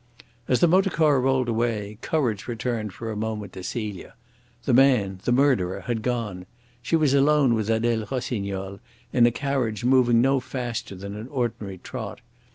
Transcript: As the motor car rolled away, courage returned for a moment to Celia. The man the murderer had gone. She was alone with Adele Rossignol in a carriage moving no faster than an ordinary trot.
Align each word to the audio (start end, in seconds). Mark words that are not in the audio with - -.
As 0.47 0.61
the 0.61 0.67
motor 0.67 0.89
car 0.89 1.21
rolled 1.21 1.47
away, 1.47 1.99
courage 2.01 2.47
returned 2.47 2.91
for 2.91 3.11
a 3.11 3.15
moment 3.15 3.53
to 3.53 3.61
Celia. 3.63 4.15
The 4.63 4.73
man 4.73 5.19
the 5.25 5.31
murderer 5.31 5.81
had 5.81 6.01
gone. 6.01 6.47
She 6.81 6.95
was 6.95 7.13
alone 7.13 7.53
with 7.53 7.69
Adele 7.69 8.07
Rossignol 8.09 8.79
in 9.13 9.27
a 9.27 9.31
carriage 9.31 9.85
moving 9.85 10.19
no 10.19 10.39
faster 10.39 10.95
than 10.95 11.15
an 11.15 11.27
ordinary 11.27 11.77
trot. 11.77 12.19